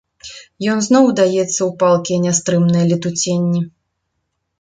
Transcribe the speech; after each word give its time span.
Ён 0.75 0.79
зноў 0.85 1.03
удаецца 1.11 1.45
ў 1.47 1.67
палкія 1.83 2.19
нястрымныя 2.25 2.83
летуценні. 2.93 3.61